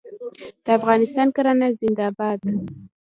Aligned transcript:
د 0.63 0.65
افغانستان 0.79 1.27
کرنه 1.35 1.67
زنده 1.79 2.07
باد. 2.17 2.39